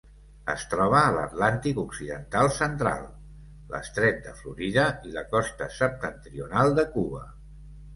Es 0.53 0.61
troba 0.69 0.95
a 0.99 1.11
l'Atlàntic 1.15 1.81
occidental 1.81 2.51
central: 2.57 3.05
l'estret 3.75 4.21
de 4.27 4.35
Florida 4.43 4.91
i 5.13 5.17
la 5.21 5.29
costa 5.39 5.73
septentrional 5.81 6.79
de 6.83 6.93
Cuba. 6.99 7.29